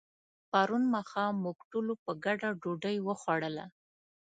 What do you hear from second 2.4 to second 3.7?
ډوډۍ وخوړله.